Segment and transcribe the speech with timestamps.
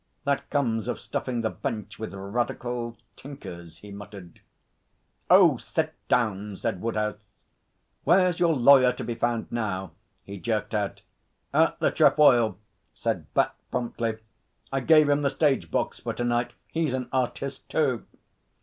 [0.23, 4.41] That comes of stuffing the Bench with radical tinkers,' he muttered.
[5.29, 7.19] 'Oh, sit down!' said Woodhouse.
[8.03, 9.91] 'Where's your lawyer to be found now?'
[10.23, 11.01] he jerked out.
[11.53, 12.57] 'At the Trefoil,'
[12.95, 14.17] said Bat promptly.
[14.73, 16.53] 'I gave him the stage box for to night.
[16.71, 18.03] He's an artist too.'